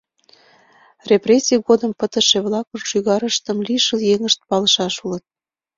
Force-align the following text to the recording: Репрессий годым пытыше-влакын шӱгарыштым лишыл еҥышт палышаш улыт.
Репрессий 1.11 1.59
годым 1.67 1.91
пытыше-влакын 1.99 2.79
шӱгарыштым 2.89 3.57
лишыл 3.67 3.99
еҥышт 4.13 4.39
палышаш 4.49 4.95
улыт. 5.05 5.23